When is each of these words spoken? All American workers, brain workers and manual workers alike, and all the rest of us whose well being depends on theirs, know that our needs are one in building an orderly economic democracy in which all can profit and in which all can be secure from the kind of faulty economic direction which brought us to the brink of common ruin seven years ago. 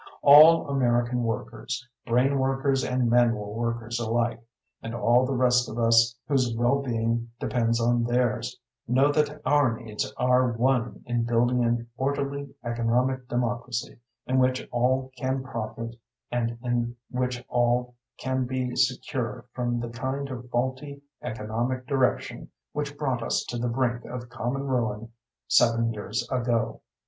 All 0.23 0.67
American 0.67 1.21
workers, 1.21 1.87
brain 2.07 2.39
workers 2.39 2.83
and 2.83 3.07
manual 3.07 3.53
workers 3.53 3.99
alike, 3.99 4.41
and 4.81 4.95
all 4.95 5.27
the 5.27 5.35
rest 5.35 5.69
of 5.69 5.77
us 5.77 6.15
whose 6.27 6.55
well 6.57 6.81
being 6.81 7.29
depends 7.39 7.79
on 7.79 8.05
theirs, 8.05 8.59
know 8.87 9.11
that 9.11 9.39
our 9.45 9.77
needs 9.79 10.11
are 10.17 10.53
one 10.53 11.03
in 11.05 11.23
building 11.25 11.63
an 11.63 11.87
orderly 11.97 12.49
economic 12.65 13.27
democracy 13.27 13.99
in 14.25 14.39
which 14.39 14.67
all 14.71 15.11
can 15.17 15.43
profit 15.43 15.95
and 16.31 16.57
in 16.63 16.95
which 17.11 17.45
all 17.47 17.93
can 18.17 18.47
be 18.47 18.75
secure 18.75 19.45
from 19.53 19.79
the 19.79 19.89
kind 19.89 20.29
of 20.31 20.49
faulty 20.49 21.03
economic 21.21 21.85
direction 21.85 22.49
which 22.71 22.97
brought 22.97 23.21
us 23.21 23.43
to 23.49 23.55
the 23.59 23.69
brink 23.69 24.03
of 24.05 24.29
common 24.29 24.63
ruin 24.65 25.11
seven 25.47 25.93
years 25.93 26.27
ago. 26.31 26.81